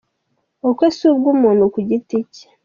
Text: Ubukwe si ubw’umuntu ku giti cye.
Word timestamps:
Ubukwe 0.61 0.87
si 0.95 1.03
ubw’umuntu 1.11 1.63
ku 1.73 1.79
giti 1.87 2.17
cye. 2.33 2.45